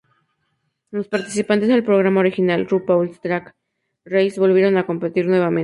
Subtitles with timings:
[0.89, 3.53] Los participantes del programa original RuPaul's Drag
[4.03, 5.59] Race volvieron a competir nuevamente.